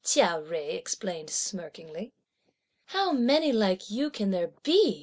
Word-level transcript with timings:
Chia 0.03 0.41
Jui 0.43 0.73
explained 0.73 1.29
smirkingly. 1.29 2.11
"How 2.85 3.11
many 3.11 3.51
like 3.51 3.91
you 3.91 4.09
can 4.09 4.31
there 4.31 4.51
be!" 4.63 4.99